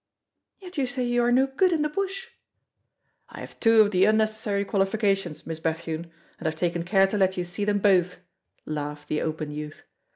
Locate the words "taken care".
6.55-7.05